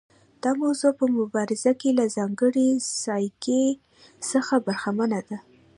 دا 0.43 0.51
موضوع 0.61 0.91
په 0.99 1.05
مبارزه 1.17 1.71
کې 1.79 1.89
له 1.99 2.05
ځانګړي 2.17 2.69
ځایګي 3.03 3.65
څخه 4.29 4.55
برخمنه 4.65 5.19
ده. 5.29 5.37